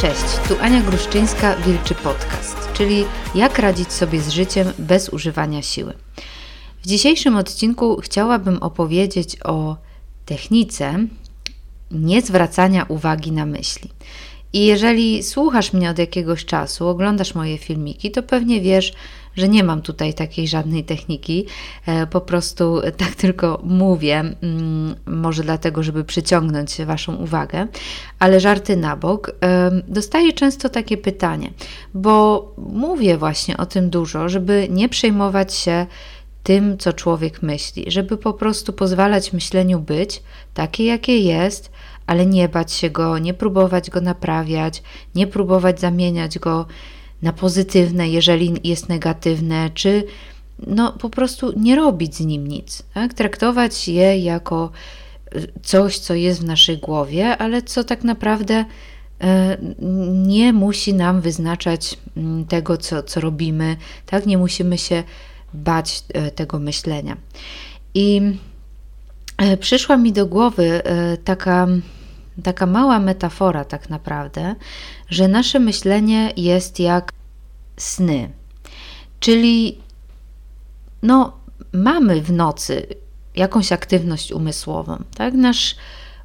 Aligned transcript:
Cześć, 0.00 0.48
tu 0.48 0.56
Ania 0.60 0.80
Gruszczyńska, 0.80 1.56
Wilczy 1.56 1.94
Podcast, 1.94 2.72
czyli 2.72 3.04
jak 3.34 3.58
radzić 3.58 3.92
sobie 3.92 4.20
z 4.20 4.28
życiem 4.28 4.72
bez 4.78 5.08
używania 5.08 5.62
siły. 5.62 5.92
W 6.82 6.86
dzisiejszym 6.86 7.36
odcinku 7.36 8.00
chciałabym 8.00 8.62
opowiedzieć 8.62 9.36
o 9.44 9.76
technice 10.26 11.06
niezwracania 11.90 12.84
uwagi 12.88 13.32
na 13.32 13.46
myśli. 13.46 13.90
I 14.52 14.66
jeżeli 14.66 15.22
słuchasz 15.22 15.72
mnie 15.72 15.90
od 15.90 15.98
jakiegoś 15.98 16.44
czasu, 16.44 16.88
oglądasz 16.88 17.34
moje 17.34 17.58
filmiki, 17.58 18.10
to 18.10 18.22
pewnie 18.22 18.60
wiesz, 18.60 18.92
że 19.38 19.48
nie 19.48 19.64
mam 19.64 19.82
tutaj 19.82 20.14
takiej 20.14 20.48
żadnej 20.48 20.84
techniki. 20.84 21.46
E, 21.86 22.06
po 22.06 22.20
prostu 22.20 22.80
tak 23.04 23.14
tylko 23.14 23.60
mówię, 23.64 24.18
mm, 24.18 24.94
może 25.06 25.42
dlatego, 25.42 25.82
żeby 25.82 26.04
przyciągnąć 26.04 26.82
Waszą 26.84 27.14
uwagę, 27.14 27.66
ale 28.18 28.40
żarty 28.40 28.76
na 28.76 28.96
bok. 28.96 29.32
Dostaję 29.88 30.32
często 30.32 30.68
takie 30.68 30.96
pytanie, 30.96 31.50
bo 31.94 32.52
mówię 32.58 33.16
właśnie 33.16 33.56
o 33.56 33.66
tym 33.66 33.90
dużo, 33.90 34.28
żeby 34.28 34.66
nie 34.70 34.88
przejmować 34.88 35.54
się 35.54 35.86
tym, 36.42 36.78
co 36.78 36.92
człowiek 36.92 37.42
myśli, 37.42 37.84
żeby 37.86 38.16
po 38.16 38.32
prostu 38.32 38.72
pozwalać 38.72 39.32
myśleniu 39.32 39.80
być 39.80 40.22
takie, 40.54 40.84
jakie 40.84 41.18
jest, 41.18 41.70
ale 42.06 42.26
nie 42.26 42.48
bać 42.48 42.72
się 42.72 42.90
go, 42.90 43.18
nie 43.18 43.34
próbować 43.34 43.90
go 43.90 44.00
naprawiać, 44.00 44.82
nie 45.14 45.26
próbować 45.26 45.80
zamieniać 45.80 46.38
go 46.38 46.66
na 47.22 47.32
pozytywne, 47.32 48.08
jeżeli 48.08 48.54
jest 48.64 48.88
negatywne, 48.88 49.70
czy 49.74 50.04
no 50.66 50.92
po 50.92 51.10
prostu 51.10 51.52
nie 51.56 51.76
robić 51.76 52.16
z 52.16 52.20
nim 52.20 52.46
nic. 52.46 52.82
Tak? 52.94 53.14
Traktować 53.14 53.88
je 53.88 54.18
jako 54.18 54.70
e, 55.32 55.40
coś, 55.62 55.98
co 55.98 56.14
jest 56.14 56.40
w 56.40 56.44
naszej 56.44 56.78
głowie, 56.78 57.36
ale 57.36 57.62
co 57.62 57.84
tak 57.84 58.04
naprawdę 58.04 58.64
e, 59.20 59.58
nie 60.12 60.52
musi 60.52 60.94
nam 60.94 61.20
wyznaczać 61.20 61.98
mm, 62.16 62.44
tego, 62.44 62.76
co, 62.76 63.02
co 63.02 63.20
robimy, 63.20 63.76
tak? 64.06 64.26
Nie 64.26 64.38
musimy 64.38 64.78
się 64.78 65.02
bać 65.54 66.04
e, 66.14 66.30
tego 66.30 66.58
myślenia. 66.58 67.16
I 67.94 68.20
przyszła 69.60 69.96
mi 69.96 70.12
do 70.12 70.26
głowy 70.26 70.82
taka 71.24 71.68
taka 72.42 72.66
mała 72.66 72.98
metafora, 72.98 73.64
tak 73.64 73.90
naprawdę, 73.90 74.54
że 75.08 75.28
nasze 75.28 75.58
myślenie 75.58 76.32
jest 76.36 76.80
jak 76.80 77.12
sny. 77.76 78.30
Czyli 79.20 79.78
no, 81.02 81.32
mamy 81.72 82.20
w 82.22 82.32
nocy 82.32 82.86
jakąś 83.36 83.72
aktywność 83.72 84.32
umysłową, 84.32 85.02
tak? 85.16 85.34
Nasz 85.34 85.76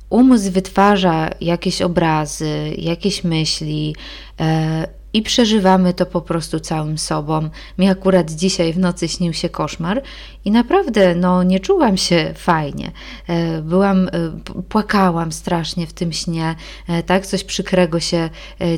umysł 0.09 0.51
wytwarza 0.51 1.29
jakieś 1.41 1.81
obrazy, 1.81 2.73
jakieś 2.77 3.23
myśli, 3.23 3.95
e, 4.39 4.87
i 5.13 5.21
przeżywamy 5.21 5.93
to 5.93 6.05
po 6.05 6.21
prostu 6.21 6.59
całym 6.59 6.97
sobą. 6.97 7.49
Mi 7.77 7.89
akurat 7.89 8.31
dzisiaj 8.31 8.73
w 8.73 8.79
nocy 8.79 9.07
śnił 9.07 9.33
się 9.33 9.49
koszmar 9.49 10.01
i 10.45 10.51
naprawdę 10.51 11.15
no, 11.15 11.43
nie 11.43 11.59
czułam 11.59 11.97
się 11.97 12.33
fajnie. 12.35 12.91
E, 13.27 13.61
byłam, 13.61 14.07
e, 14.07 14.11
płakałam 14.69 15.31
strasznie 15.31 15.87
w 15.87 15.93
tym 15.93 16.13
śnie, 16.13 16.55
e, 16.87 17.03
tak, 17.03 17.25
coś 17.25 17.43
przykrego 17.43 17.99
się 17.99 18.29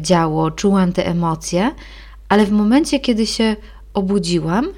działo, 0.02 0.52
czułam 0.52 0.94
te 0.94 1.06
emocje, 1.06 1.72
ale 2.30 2.46
w 2.46 2.52
momencie, 2.52 3.00
kiedy 3.00 3.28
się 3.28 3.56
obudziłam, 3.94 4.70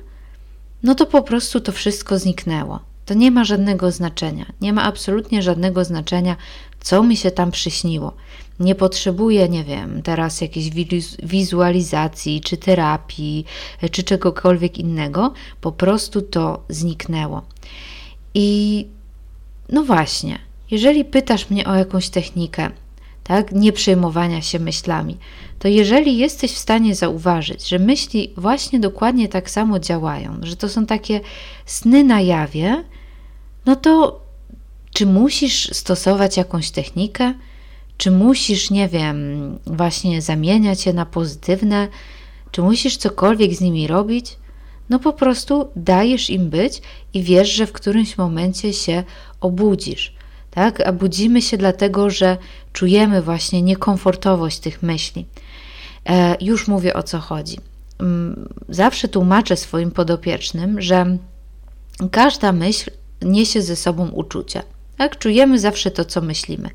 no 0.83 0.95
to 0.95 1.05
po 1.05 1.21
prostu 1.21 1.59
to 1.61 1.71
wszystko 1.71 2.19
zniknęło. 2.19 2.79
To 3.05 3.13
nie 3.13 3.31
ma 3.31 3.43
żadnego 3.43 3.91
znaczenia. 3.91 4.45
Nie 4.61 4.73
ma 4.73 4.83
absolutnie 4.83 5.41
żadnego 5.41 5.85
znaczenia, 5.85 6.35
co 6.79 7.03
mi 7.03 7.17
się 7.17 7.31
tam 7.31 7.51
przyśniło. 7.51 8.13
Nie 8.59 8.75
potrzebuję, 8.75 9.49
nie 9.49 9.63
wiem, 9.63 10.01
teraz 10.01 10.41
jakiejś 10.41 10.69
wizualizacji, 11.23 12.41
czy 12.41 12.57
terapii, 12.57 13.45
czy 13.91 14.03
czegokolwiek 14.03 14.77
innego. 14.77 15.33
Po 15.61 15.71
prostu 15.71 16.21
to 16.21 16.63
zniknęło. 16.69 17.41
I 18.33 18.87
no 19.69 19.83
właśnie, 19.83 20.39
jeżeli 20.71 21.05
pytasz 21.05 21.49
mnie 21.49 21.65
o 21.65 21.75
jakąś 21.75 22.09
technikę, 22.09 22.71
tak, 23.23 23.51
nie 23.51 23.73
przejmowania 23.73 24.41
się 24.41 24.59
myślami, 24.59 25.17
to 25.59 25.67
jeżeli 25.67 26.17
jesteś 26.17 26.51
w 26.51 26.57
stanie 26.57 26.95
zauważyć, 26.95 27.67
że 27.67 27.79
myśli 27.79 28.33
właśnie 28.37 28.79
dokładnie 28.79 29.27
tak 29.27 29.49
samo 29.49 29.79
działają, 29.79 30.39
że 30.41 30.55
to 30.55 30.69
są 30.69 30.85
takie 30.85 31.21
sny 31.65 32.03
na 32.03 32.21
jawie, 32.21 32.83
no 33.65 33.75
to 33.75 34.21
czy 34.93 35.05
musisz 35.05 35.69
stosować 35.73 36.37
jakąś 36.37 36.71
technikę? 36.71 37.33
Czy 37.97 38.11
musisz, 38.11 38.71
nie 38.71 38.87
wiem, 38.87 39.17
właśnie 39.65 40.21
zamieniać 40.21 40.85
je 40.85 40.93
na 40.93 41.05
pozytywne? 41.05 41.87
Czy 42.51 42.61
musisz 42.61 42.97
cokolwiek 42.97 43.53
z 43.53 43.61
nimi 43.61 43.87
robić? 43.87 44.37
No 44.89 44.99
po 44.99 45.13
prostu 45.13 45.69
dajesz 45.75 46.29
im 46.29 46.49
być 46.49 46.81
i 47.13 47.23
wiesz, 47.23 47.49
że 47.49 47.67
w 47.67 47.71
którymś 47.71 48.17
momencie 48.17 48.73
się 48.73 49.03
obudzisz. 49.41 50.15
Tak? 50.51 50.87
A 50.87 50.93
budzimy 50.93 51.41
się 51.41 51.57
dlatego, 51.57 52.09
że 52.09 52.37
czujemy 52.73 53.21
właśnie 53.21 53.61
niekomfortowość 53.61 54.59
tych 54.59 54.83
myśli. 54.83 55.25
E, 56.05 56.37
już 56.41 56.67
mówię 56.67 56.93
o 56.93 57.03
co 57.03 57.19
chodzi. 57.19 57.57
Mm, 57.99 58.49
zawsze 58.69 59.07
tłumaczę 59.07 59.57
swoim 59.57 59.91
podopiecznym, 59.91 60.81
że 60.81 61.17
każda 62.11 62.51
myśl 62.51 62.91
niesie 63.21 63.61
ze 63.61 63.75
sobą 63.75 64.09
uczucie. 64.09 64.63
Tak? 64.97 65.17
Czujemy 65.17 65.59
zawsze 65.59 65.91
to, 65.91 66.05
co 66.05 66.21
myślimy. 66.21 66.69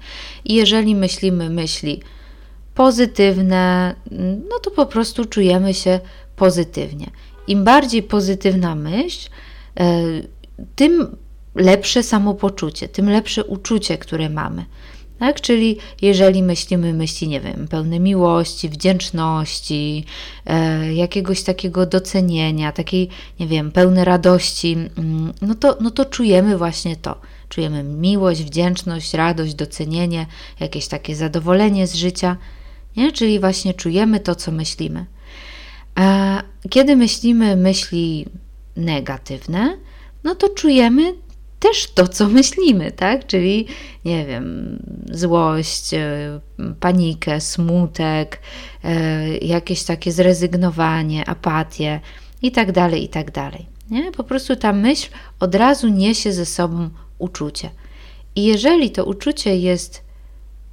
I 0.45 0.55
jeżeli 0.55 0.95
myślimy 0.95 1.51
myśli 1.51 2.03
pozytywne, 2.75 3.95
no 4.51 4.59
to 4.63 4.71
po 4.71 4.87
prostu 4.87 5.25
czujemy 5.25 5.75
się 5.75 6.01
pozytywnie. 6.37 7.11
Im 7.47 7.65
bardziej 7.65 8.03
pozytywna 8.03 8.75
myśl, 8.75 9.31
e, 9.81 10.03
tym 10.77 11.17
lepsze 11.55 12.03
samopoczucie, 12.03 12.89
tym 12.89 13.11
lepsze 13.11 13.45
uczucie, 13.45 13.99
które 13.99 14.31
mamy. 14.31 14.65
Tak? 15.19 15.41
Czyli 15.41 15.79
jeżeli 16.03 16.43
myślimy 16.43 16.95
myśli, 16.95 17.29
nie 17.29 17.41
wiem, 17.41 17.69
pełne 17.69 18.01
miłości, 18.01 18.69
wdzięczności, 18.69 20.05
e, 20.47 20.95
jakiegoś 20.95 21.43
takiego 21.43 21.87
docenienia, 21.87 22.73
takiej, 22.73 23.09
nie 23.41 23.47
wiem, 23.47 23.73
pełne 23.73 24.05
radości, 24.05 24.73
mm, 24.73 25.33
no 25.43 25.55
to, 25.55 25.77
no 25.81 25.91
to 25.91 26.05
czujemy 26.05 26.59
właśnie 26.59 26.97
to. 26.97 27.21
Czujemy 27.53 27.83
miłość, 27.83 28.43
wdzięczność, 28.43 29.15
radość, 29.15 29.55
docenienie, 29.55 30.27
jakieś 30.61 30.89
takie 30.89 31.17
zadowolenie 31.17 31.87
z 31.87 31.95
życia, 31.95 32.37
nie? 32.97 33.13
czyli 33.13 33.41
właśnie 33.41 33.75
czujemy 33.75 34.21
to, 34.21 34.35
co 34.35 34.53
myślimy. 34.53 35.07
A 35.95 36.43
kiedy 36.71 36.97
myślimy 36.97 37.57
myśli 37.57 38.27
negatywne, 38.77 39.79
no 40.25 40.35
to 40.35 40.49
czujemy 40.49 41.15
też 41.59 41.91
to, 41.95 42.09
co 42.09 42.29
myślimy, 42.29 42.93
tak? 42.93 43.27
Czyli, 43.27 43.67
nie 44.05 44.27
wiem, 44.27 44.79
złość, 45.11 45.95
e, 45.95 46.41
panikę, 46.81 47.41
smutek, 47.41 48.41
e, 48.85 49.37
jakieś 49.39 49.83
takie 49.85 50.13
zrezygnowanie, 50.13 51.29
apatię 51.29 52.01
i 52.43 52.53
tak 52.53 52.73
dalej, 52.73 53.05
i 53.05 53.09
tak 53.09 53.31
dalej. 53.31 53.67
Nie? 53.91 54.13
Po 54.13 54.25
prostu 54.25 54.57
ta 54.57 54.73
myśl 54.73 55.11
od 55.41 55.55
razu 55.55 55.89
niesie 55.89 56.33
ze 56.33 56.47
sobą 56.47 56.91
uczucie. 57.23 57.71
I 58.37 58.45
jeżeli 58.45 58.91
to 58.91 59.05
uczucie 59.05 59.57
jest 59.57 60.03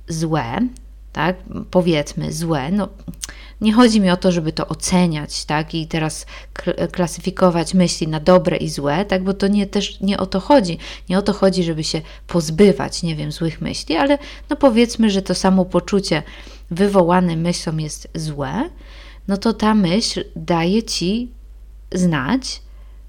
złe, 0.08 0.60
tak, 1.14 1.36
powiedzmy 1.72 2.34
złe, 2.34 2.72
no 2.72 2.90
nie 3.62 3.74
chodzi 3.74 4.02
mi 4.02 4.10
o 4.10 4.18
to, 4.18 4.32
żeby 4.32 4.52
to 4.52 4.68
oceniać, 4.68 5.46
tak, 5.46 5.76
i 5.76 5.88
teraz 5.88 6.26
klasyfikować 6.92 7.74
myśli 7.74 8.08
na 8.08 8.20
dobre 8.20 8.58
i 8.58 8.70
złe, 8.70 9.06
tak, 9.06 9.24
bo 9.24 9.34
to 9.34 9.48
nie 9.48 9.68
też 9.68 10.02
nie 10.02 10.18
o 10.18 10.26
to 10.26 10.40
chodzi. 10.40 10.78
Nie 11.10 11.18
o 11.18 11.22
to 11.22 11.34
chodzi, 11.34 11.64
żeby 11.64 11.84
się 11.84 12.02
pozbywać, 12.28 13.04
nie 13.04 13.16
wiem, 13.16 13.32
złych 13.32 13.62
myśli, 13.62 13.96
ale 13.96 14.18
no 14.50 14.56
powiedzmy, 14.56 15.10
że 15.10 15.22
to 15.22 15.36
samo 15.36 15.66
poczucie 15.66 16.24
wywołane 16.72 17.36
myślą 17.36 17.78
jest 17.78 18.08
złe, 18.16 18.70
no 19.28 19.38
to 19.38 19.54
ta 19.54 19.76
myśl 19.76 20.24
daje 20.36 20.84
ci 20.84 21.32
znać, 21.94 22.62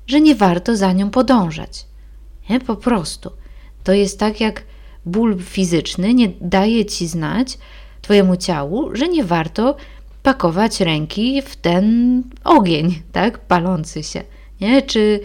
że 0.06 0.20
nie 0.20 0.34
warto 0.34 0.76
za 0.76 0.92
nią 0.92 1.10
podążać. 1.10 1.89
Nie? 2.50 2.60
Po 2.60 2.76
prostu. 2.76 3.30
To 3.84 3.92
jest 3.92 4.18
tak 4.18 4.40
jak 4.40 4.62
ból 5.06 5.38
fizyczny 5.38 6.14
nie 6.14 6.28
daje 6.40 6.84
ci 6.84 7.06
znać 7.06 7.58
Twojemu 8.02 8.36
ciału, 8.36 8.96
że 8.96 9.08
nie 9.08 9.24
warto 9.24 9.76
pakować 10.22 10.80
ręki 10.80 11.42
w 11.42 11.56
ten 11.56 12.22
ogień, 12.44 13.02
tak, 13.12 13.38
palący 13.38 14.02
się. 14.02 14.22
Nie? 14.60 14.82
Czy 14.82 15.20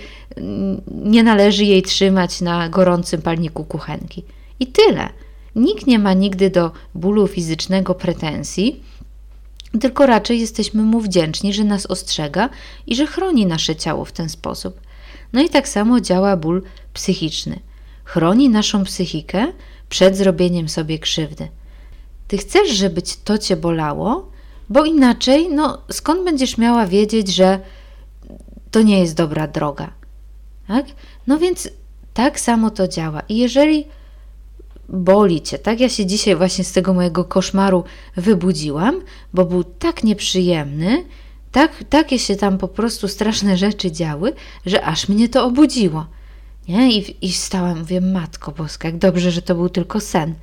nie 0.88 1.24
należy 1.24 1.66
jej 1.66 1.81
trzymać 1.81 2.42
na 2.42 2.69
gorącym 2.69 3.22
palniku 3.22 3.63
kuchenki. 3.63 4.24
I 4.60 4.68
tyle. 4.68 5.10
Nikt 5.56 5.88
nie 5.88 6.00
ma 6.00 6.13
nigdy 6.13 6.50
do 6.50 6.71
bólu 6.95 7.28
fizycznego 7.28 7.95
pretensji, 7.95 8.83
tylko 9.81 10.06
raczej 10.06 10.39
jesteśmy 10.39 10.83
mu 10.83 11.01
wdzięczni, 11.01 11.54
że 11.54 11.63
nas 11.63 11.86
ostrzega 11.86 12.50
i 12.88 12.95
że 12.95 13.07
chroni 13.07 13.45
nasze 13.45 13.75
ciało 13.75 14.06
w 14.06 14.12
ten 14.12 14.30
sposób. 14.30 14.81
No 15.33 15.42
i 15.42 15.50
tak 15.50 15.68
samo 15.68 16.01
działa 16.01 16.38
ból 16.38 16.63
psychiczny. 16.95 17.59
Chroni 18.03 18.50
naszą 18.50 18.83
psychikę 18.83 19.47
przed 19.89 20.18
zrobieniem 20.18 20.69
sobie 20.69 21.00
krzywdy. 21.00 21.47
Ty 22.27 22.38
chcesz, 22.38 22.69
żeby 22.69 23.01
to 23.24 23.38
cię 23.38 23.56
bolało, 23.56 24.31
bo 24.69 24.86
inaczej, 24.86 25.50
no 25.50 25.81
skąd 25.92 26.24
będziesz 26.24 26.57
miała 26.57 26.88
wiedzieć, 26.88 27.27
że 27.27 27.59
to 28.71 28.81
nie 28.81 29.00
jest 29.00 29.15
dobra 29.15 29.47
droga? 29.47 29.94
Tak? 30.68 30.86
No 31.27 31.38
więc 31.38 31.69
tak 32.13 32.39
samo 32.39 32.69
to 32.69 32.88
działa. 32.88 33.21
I 33.30 33.38
jeżeli 33.38 33.86
boli 34.89 35.42
cię, 35.42 35.57
tak? 35.59 35.80
Ja 35.80 35.89
się 35.89 36.06
dzisiaj 36.06 36.36
właśnie 36.36 36.63
z 36.63 36.71
tego 36.71 36.94
mojego 36.94 37.24
koszmaru 37.25 37.83
wybudziłam, 38.15 39.01
bo 39.33 39.45
był 39.45 39.63
tak 39.63 40.03
nieprzyjemny, 40.03 41.06
tak, 41.51 41.83
takie 41.89 42.19
się 42.19 42.36
tam 42.36 42.57
po 42.57 42.68
prostu 42.68 43.07
straszne 43.07 43.57
rzeczy 43.57 43.92
działy, 43.92 44.33
że 44.65 44.86
aż 44.86 45.09
mnie 45.09 45.30
to 45.30 45.45
obudziło. 45.45 46.06
Nie? 46.68 46.92
I, 46.92 47.16
I 47.22 47.34
mówię, 47.76 48.02
Matko 48.02 48.52
Boska, 48.52 48.88
jak 48.88 48.98
dobrze, 48.98 49.32
że 49.32 49.42
to 49.42 49.56
był 49.56 49.70
tylko 49.70 50.00
sen. 50.00 50.36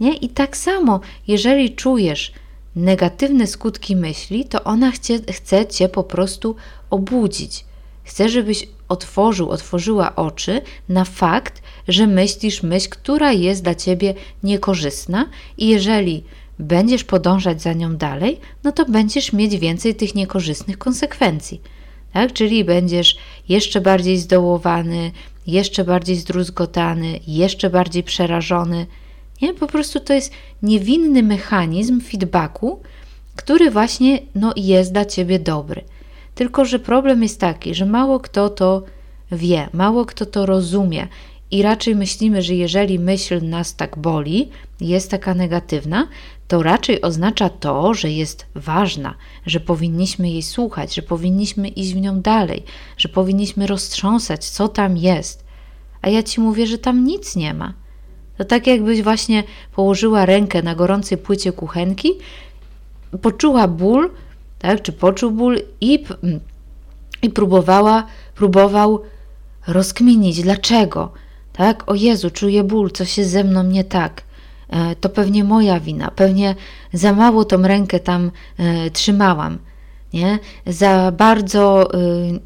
Nie? 0.00 0.14
I 0.14 0.28
tak 0.28 0.56
samo, 0.56 1.00
jeżeli 1.28 1.74
czujesz 1.74 2.32
negatywne 2.76 3.46
skutki 3.46 3.96
myśli, 3.96 4.44
to 4.44 4.64
ona 4.64 4.90
chce, 4.90 5.18
chce 5.32 5.66
cię 5.66 5.88
po 5.88 6.04
prostu 6.04 6.56
obudzić. 6.90 7.64
Chce, 8.04 8.28
żebyś 8.28 8.68
otworzył, 8.88 9.50
otworzyła 9.50 10.16
oczy 10.16 10.62
na 10.88 11.04
fakt, 11.04 11.62
że 11.88 12.06
myślisz 12.06 12.62
myśl, 12.62 12.88
która 12.88 13.32
jest 13.32 13.62
dla 13.62 13.74
ciebie 13.74 14.14
niekorzystna, 14.42 15.28
i 15.58 15.68
jeżeli 15.68 16.24
będziesz 16.58 17.04
podążać 17.04 17.62
za 17.62 17.72
nią 17.72 17.96
dalej, 17.96 18.40
no 18.64 18.72
to 18.72 18.84
będziesz 18.84 19.32
mieć 19.32 19.56
więcej 19.56 19.94
tych 19.94 20.14
niekorzystnych 20.14 20.78
konsekwencji. 20.78 21.60
Tak? 22.12 22.32
Czyli 22.32 22.64
będziesz 22.64 23.16
jeszcze 23.48 23.80
bardziej 23.80 24.18
zdołowany, 24.18 25.12
jeszcze 25.46 25.84
bardziej 25.84 26.16
zdruzgotany, 26.16 27.20
jeszcze 27.26 27.70
bardziej 27.70 28.02
przerażony. 28.02 28.86
Nie? 29.42 29.54
Po 29.54 29.66
prostu 29.66 30.00
to 30.00 30.12
jest 30.12 30.32
niewinny 30.62 31.22
mechanizm 31.22 32.00
feedbacku, 32.00 32.80
który 33.36 33.70
właśnie 33.70 34.18
no, 34.34 34.52
jest 34.56 34.92
dla 34.92 35.04
ciebie 35.04 35.38
dobry. 35.38 35.84
Tylko, 36.34 36.64
że 36.64 36.78
problem 36.78 37.22
jest 37.22 37.40
taki, 37.40 37.74
że 37.74 37.86
mało 37.86 38.20
kto 38.20 38.50
to 38.50 38.82
wie, 39.32 39.68
mało 39.72 40.04
kto 40.06 40.26
to 40.26 40.46
rozumie 40.46 41.08
i 41.52 41.62
raczej 41.62 41.96
myślimy, 41.96 42.42
że 42.42 42.54
jeżeli 42.54 42.98
myśl 42.98 43.48
nas 43.48 43.76
tak 43.76 43.98
boli, 43.98 44.50
jest 44.80 45.10
taka 45.10 45.34
negatywna, 45.34 46.08
to 46.48 46.62
raczej 46.62 47.02
oznacza 47.02 47.48
to, 47.48 47.94
że 47.94 48.10
jest 48.10 48.46
ważna, 48.54 49.14
że 49.46 49.60
powinniśmy 49.60 50.30
jej 50.30 50.42
słuchać, 50.42 50.94
że 50.94 51.02
powinniśmy 51.02 51.68
iść 51.68 51.94
w 51.94 52.00
nią 52.00 52.20
dalej, 52.20 52.62
że 52.96 53.08
powinniśmy 53.08 53.66
roztrząsać, 53.66 54.44
co 54.44 54.68
tam 54.68 54.96
jest. 54.96 55.44
A 56.02 56.08
ja 56.08 56.22
ci 56.22 56.40
mówię, 56.40 56.66
że 56.66 56.78
tam 56.78 57.04
nic 57.04 57.36
nie 57.36 57.54
ma. 57.54 57.74
To 58.38 58.44
tak 58.44 58.66
jakbyś 58.66 59.02
właśnie 59.02 59.44
położyła 59.74 60.26
rękę 60.26 60.62
na 60.62 60.74
gorącej 60.74 61.18
płycie 61.18 61.52
kuchenki, 61.52 62.12
poczuła 63.22 63.68
ból, 63.68 64.10
tak, 64.58 64.82
czy 64.82 64.92
poczuł 64.92 65.30
ból 65.30 65.60
i, 65.80 66.04
i 67.22 67.30
próbowała, 67.30 68.06
próbował 68.34 69.02
rozkminić, 69.66 70.42
dlaczego, 70.42 71.12
tak, 71.52 71.90
o 71.90 71.94
Jezu, 71.94 72.30
czuję 72.30 72.64
ból, 72.64 72.90
coś 72.90 73.12
się 73.12 73.24
ze 73.24 73.44
mną 73.44 73.62
nie 73.62 73.84
tak, 73.84 74.22
e, 74.68 74.96
to 74.96 75.08
pewnie 75.08 75.44
moja 75.44 75.80
wina, 75.80 76.10
pewnie 76.10 76.54
za 76.92 77.12
mało 77.12 77.44
tą 77.44 77.62
rękę 77.62 78.00
tam 78.00 78.30
e, 78.58 78.90
trzymałam, 78.90 79.58
nie? 80.12 80.38
Za 80.66 81.12
bardzo, 81.12 81.90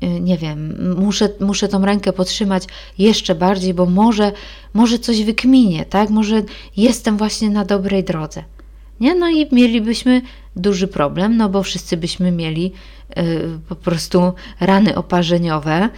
e, 0.00 0.20
nie 0.20 0.38
wiem, 0.38 0.94
muszę, 0.98 1.28
muszę 1.40 1.68
tą 1.68 1.84
rękę 1.84 2.12
potrzymać 2.12 2.64
jeszcze 2.98 3.34
bardziej, 3.34 3.74
bo 3.74 3.86
może, 3.86 4.32
może 4.74 4.98
coś 4.98 5.24
wykminie, 5.24 5.84
tak? 5.84 6.10
Może 6.10 6.42
jestem 6.76 7.16
właśnie 7.16 7.50
na 7.50 7.64
dobrej 7.64 8.04
drodze. 8.04 8.44
Nie? 9.00 9.14
No 9.14 9.30
i 9.30 9.54
mielibyśmy 9.54 10.22
duży 10.56 10.88
problem, 10.88 11.36
no 11.36 11.48
bo 11.48 11.62
wszyscy 11.62 11.96
byśmy 11.96 12.32
mieli 12.32 12.72
y, 13.18 13.58
po 13.68 13.76
prostu 13.76 14.32
rany 14.60 14.94
oparzeniowe, 14.94 15.88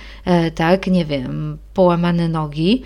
y, 0.47 0.51
tak, 0.51 0.87
nie 0.87 1.05
wiem, 1.05 1.59
połamane 1.75 2.29
nogi, 2.29 2.83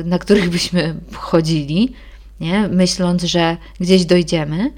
y, 0.00 0.04
na 0.04 0.18
których 0.18 0.50
byśmy 0.50 0.94
chodzili, 1.14 1.92
nie? 2.40 2.68
myśląc, 2.68 3.22
że 3.22 3.56
gdzieś 3.80 4.04
dojdziemy. 4.04 4.72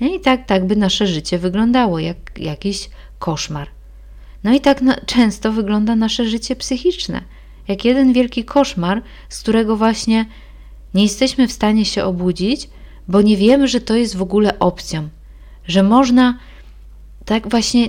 I 0.00 0.20
tak, 0.20 0.46
tak 0.46 0.66
by 0.66 0.76
nasze 0.76 1.06
życie 1.06 1.38
wyglądało, 1.38 1.98
jak 1.98 2.16
jakiś 2.36 2.90
koszmar. 3.18 3.68
No 4.44 4.54
i 4.54 4.60
tak 4.60 4.82
na, 4.82 4.96
często 4.96 5.52
wygląda 5.52 5.96
nasze 5.96 6.28
życie 6.28 6.56
psychiczne, 6.56 7.20
jak 7.68 7.84
jeden 7.84 8.12
wielki 8.12 8.44
koszmar, 8.44 9.02
z 9.28 9.40
którego 9.40 9.76
właśnie 9.76 10.26
nie 10.94 11.02
jesteśmy 11.02 11.48
w 11.48 11.52
stanie 11.52 11.84
się 11.84 12.04
obudzić, 12.04 12.68
bo 13.08 13.22
nie 13.22 13.36
wiemy, 13.36 13.68
że 13.68 13.80
to 13.80 13.94
jest 13.94 14.16
w 14.16 14.22
ogóle 14.22 14.58
opcją, 14.58 15.08
że 15.66 15.82
można 15.82 16.38
tak 17.24 17.50
właśnie 17.50 17.88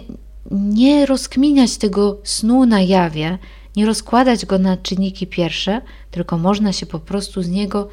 nie 0.51 1.05
rozkminiać 1.05 1.77
tego 1.77 2.17
snu 2.23 2.65
na 2.65 2.81
jawie, 2.81 3.37
nie 3.75 3.85
rozkładać 3.85 4.45
go 4.45 4.59
na 4.59 4.77
czynniki 4.77 5.27
pierwsze, 5.27 5.81
tylko 6.11 6.37
można 6.37 6.73
się 6.73 6.85
po 6.85 6.99
prostu 6.99 7.41
z 7.41 7.49
niego 7.49 7.89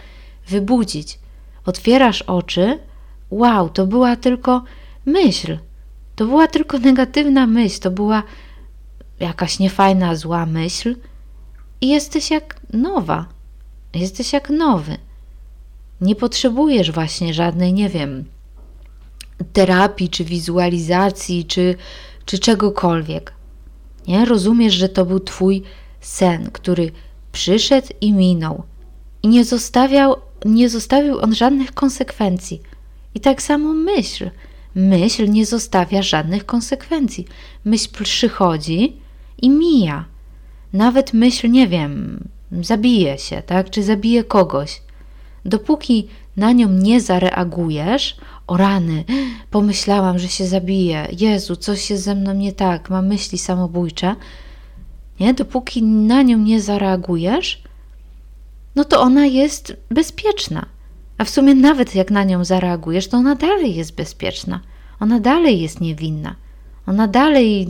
wybudzić. 0.49 1.19
Otwierasz 1.67 2.23
oczy, 2.23 2.79
wow, 3.31 3.69
to 3.69 3.87
była 3.87 4.17
tylko 4.17 4.65
myśl. 5.07 5.59
To 6.17 6.27
była 6.27 6.47
tylko 6.47 6.79
negatywna 6.79 7.47
myśl, 7.47 7.81
to 7.81 7.91
była 7.91 8.23
jakaś 9.21 9.59
niefajna, 9.59 10.17
zła 10.17 10.47
myśl 10.47 10.97
i 11.81 11.89
jesteś 11.89 12.31
jak 12.31 12.61
nowa. 12.73 13.27
Jesteś 13.95 14.33
jak 14.33 14.51
nowy. 14.51 14.97
Nie 16.03 16.17
potrzebujesz 16.17 16.91
właśnie 16.91 17.35
żadnej, 17.35 17.73
nie 17.73 17.89
wiem, 17.89 18.25
terapii, 19.53 20.09
czy 20.09 20.25
wizualizacji, 20.25 21.45
czy, 21.45 21.75
czy 22.25 22.39
czegokolwiek. 22.39 23.33
Nie? 24.09 24.25
Rozumiesz, 24.25 24.75
że 24.75 24.89
to 24.89 25.07
był 25.07 25.21
Twój 25.21 25.63
sen, 26.01 26.51
który 26.51 26.93
przyszedł 27.33 27.89
i 28.01 28.13
minął. 28.13 28.63
I 29.23 29.29
nie, 29.29 29.45
zostawiał, 29.45 30.17
nie 30.45 30.69
zostawił 30.69 31.19
on 31.19 31.35
żadnych 31.35 31.73
konsekwencji. 31.75 32.63
I 33.15 33.21
tak 33.21 33.43
samo 33.43 33.75
myśl. 33.75 34.31
Myśl 34.75 35.31
nie 35.31 35.47
zostawia 35.47 36.03
żadnych 36.03 36.47
konsekwencji. 36.47 37.27
Myśl 37.65 37.89
przychodzi 38.05 38.97
i 39.43 39.51
mija. 39.51 40.05
Nawet 40.73 41.13
myśl, 41.13 41.51
nie 41.51 41.69
wiem, 41.69 42.25
zabije 42.53 43.19
się, 43.19 43.43
tak? 43.47 43.71
Czy 43.71 43.83
zabije 43.83 44.25
kogoś. 44.25 44.83
Dopóki 45.45 46.09
na 46.37 46.53
nią 46.53 46.69
nie 46.69 47.01
zareagujesz, 47.01 48.17
o 48.47 48.57
rany, 48.57 49.05
pomyślałam, 49.51 50.19
że 50.19 50.29
się 50.29 50.47
zabiję, 50.47 51.09
Jezu, 51.19 51.57
coś 51.57 51.91
jest 51.91 52.05
ze 52.05 52.15
mną 52.15 52.35
nie 52.35 52.53
tak, 52.53 52.91
mam 52.91 53.07
myśli 53.07 53.39
samobójcze, 53.39 54.17
nie? 55.21 55.35
Dopóki 55.35 55.83
na 55.83 56.23
nią 56.23 56.39
nie 56.39 56.61
zareagujesz, 56.61 57.63
no 58.75 58.85
to 58.85 59.01
ona 59.01 59.27
jest 59.27 59.77
bezpieczna. 59.91 60.67
A 61.19 61.25
w 61.25 61.31
sumie 61.31 61.55
nawet 61.55 61.95
jak 61.95 62.11
na 62.11 62.25
nią 62.25 62.45
zareagujesz, 62.45 63.09
to 63.09 63.17
ona 63.17 63.35
dalej 63.35 63.75
jest 63.75 63.95
bezpieczna. 63.95 64.61
Ona 65.01 65.21
dalej 65.21 65.61
jest 65.61 65.81
niewinna. 65.81 66.37
Ona 66.87 67.09
dalej 67.09 67.69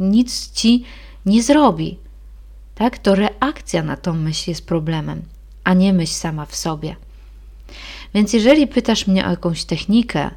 nic 0.00 0.50
ci 0.52 0.84
nie 1.26 1.42
zrobi. 1.42 1.98
Tak? 2.74 2.98
To 2.98 3.14
reakcja 3.14 3.82
na 3.82 3.96
tą 3.96 4.12
myśl 4.12 4.50
jest 4.50 4.66
problemem, 4.66 5.22
a 5.64 5.74
nie 5.74 5.92
myśl 5.92 6.12
sama 6.12 6.46
w 6.46 6.56
sobie. 6.56 6.96
Więc 8.14 8.32
jeżeli 8.32 8.66
pytasz 8.66 9.06
mnie 9.06 9.26
o 9.26 9.30
jakąś 9.30 9.64
technikę 9.64 10.30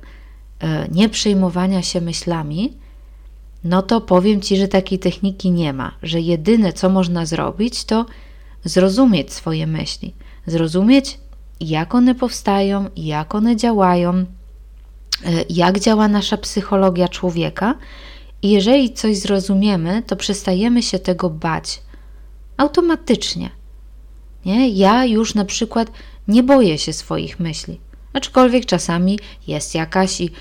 e, 0.60 0.88
nie 0.92 1.10
przejmowania 1.10 1.82
się 1.82 2.02
myślami, 2.02 2.74
no 3.64 3.82
to 3.82 4.02
powiem 4.02 4.42
ci, 4.42 4.58
że 4.58 4.68
takiej 4.68 5.00
techniki 5.00 5.52
nie 5.52 5.74
ma, 5.74 5.92
że 6.04 6.22
jedyne 6.22 6.74
co 6.74 6.90
można 6.90 7.26
zrobić 7.26 7.84
to 7.84 8.06
zrozumieć 8.64 9.34
swoje 9.34 9.68
myśli, 9.68 10.14
zrozumieć 10.46 11.18
jak 11.60 11.96
one 11.96 12.16
powstają, 12.16 12.90
jak 12.96 13.36
one 13.36 13.56
działają, 13.56 14.14
e, 14.14 14.26
jak 15.50 15.80
działa 15.80 16.08
nasza 16.08 16.38
psychologia 16.38 17.08
człowieka. 17.08 17.76
I 18.42 18.50
jeżeli 18.52 18.94
coś 18.94 19.18
zrozumiemy, 19.18 20.04
to 20.08 20.16
przestajemy 20.16 20.84
się 20.84 21.00
tego 21.00 21.30
bać 21.30 21.82
automatycznie. 22.58 23.50
Nie? 24.46 24.70
Ja 24.70 25.06
już 25.06 25.36
na 25.36 25.46
przykład 25.46 25.92
nie 26.28 26.44
boję 26.44 26.78
się 26.78 26.94
swoich 26.94 27.40
myśli. 27.40 27.80
Aczkolwiek 28.14 28.66
czasami 28.66 29.20
jest 29.48 29.76
jakaś 29.76 30.22
i, 30.22 30.32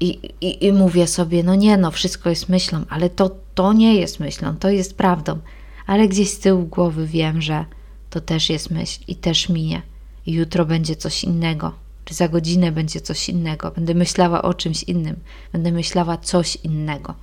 i, 0.00 0.18
i, 0.40 0.66
i 0.66 0.72
mówię 0.72 1.06
sobie, 1.06 1.42
no 1.42 1.54
nie, 1.54 1.76
no 1.76 1.90
wszystko 1.90 2.30
jest 2.30 2.48
myślą, 2.48 2.84
ale 2.88 3.10
to, 3.10 3.30
to 3.54 3.72
nie 3.72 3.94
jest 3.94 4.20
myślą, 4.20 4.56
to 4.56 4.70
jest 4.70 4.96
prawdą. 4.96 5.38
Ale 5.86 6.08
gdzieś 6.08 6.30
z 6.30 6.38
tyłu 6.38 6.64
głowy 6.64 7.06
wiem, 7.06 7.42
że 7.42 7.64
to 8.10 8.20
też 8.20 8.50
jest 8.50 8.70
myśl 8.70 9.00
i 9.08 9.14
też 9.14 9.48
minie. 9.48 9.82
I 10.26 10.32
jutro 10.32 10.64
będzie 10.64 10.96
coś 10.96 11.24
innego, 11.24 11.72
czy 12.04 12.14
za 12.14 12.28
godzinę 12.28 12.72
będzie 12.72 13.00
coś 13.00 13.28
innego. 13.28 13.70
Będę 13.70 13.94
myślała 13.94 14.42
o 14.42 14.54
czymś 14.54 14.82
innym, 14.82 15.16
będę 15.52 15.72
myślała 15.72 16.16
coś 16.16 16.56
innego. 16.56 17.14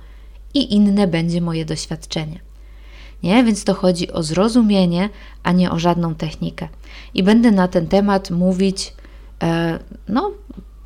I 0.54 0.74
inne 0.74 1.06
będzie 1.06 1.40
moje 1.40 1.64
doświadczenie. 1.64 2.47
Nie? 3.22 3.44
Więc 3.44 3.64
to 3.64 3.74
chodzi 3.74 4.12
o 4.12 4.22
zrozumienie, 4.22 5.08
a 5.42 5.52
nie 5.52 5.70
o 5.70 5.78
żadną 5.78 6.14
technikę. 6.14 6.68
I 7.14 7.22
będę 7.22 7.50
na 7.50 7.68
ten 7.68 7.86
temat 7.86 8.30
mówić, 8.30 8.92
e, 9.42 9.78
no, 10.08 10.32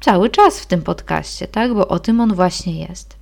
cały 0.01 0.31
czas 0.31 0.61
w 0.61 0.67
tym 0.67 0.83
podcaście, 0.83 1.47
tak? 1.47 1.75
Bo 1.75 1.89
o 1.89 1.99
tym 1.99 2.21
on 2.21 2.35
właśnie 2.35 2.81
jest. 2.81 3.17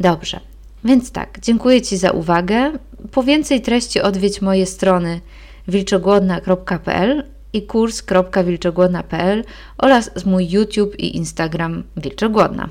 Dobrze, 0.00 0.40
więc 0.84 1.10
tak, 1.10 1.38
dziękuję 1.42 1.82
Ci 1.82 1.96
za 1.96 2.10
uwagę. 2.10 2.72
Po 3.12 3.22
więcej 3.22 3.62
treści 3.62 4.00
odwiedź 4.00 4.42
moje 4.42 4.66
strony 4.66 5.20
wilczogłodna.pl 5.68 7.24
i 7.52 7.62
kurs.wilczogłodna.pl 7.62 9.44
oraz 9.78 10.26
mój 10.26 10.48
YouTube 10.50 10.98
i 10.98 11.16
Instagram 11.16 11.82
Wilczogłodna. 11.96 12.68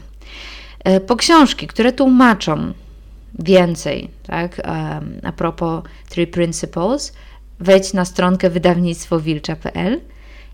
E, 0.84 1.00
po 1.00 1.15
książki, 1.15 1.67
które 1.67 1.91
tłumaczą 1.91 2.74
więcej, 3.40 4.10
tak, 4.28 4.62
a 5.24 5.32
propos 5.32 5.84
Three 6.10 6.28
Principles, 6.28 7.13
wejdź 7.60 7.94
na 7.94 8.06
stronkę 8.06 8.50
wydawnictwowilcza.pl 8.50 10.02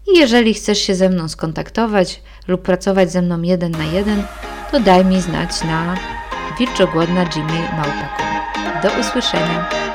i 0.07 0.19
jeżeli 0.19 0.53
chcesz 0.53 0.79
się 0.79 0.95
ze 0.95 1.09
mną 1.09 1.27
skontaktować 1.27 2.21
lub 2.47 2.61
pracować 2.61 3.11
ze 3.11 3.21
mną 3.21 3.41
jeden 3.41 3.71
na 3.71 3.85
jeden, 3.85 4.23
to 4.71 4.79
daj 4.79 5.05
mi 5.05 5.21
znać 5.21 5.63
na 5.63 5.95
wilczogłodna.gmail.com. 6.59 8.29
Do 8.83 8.99
usłyszenia. 8.99 9.88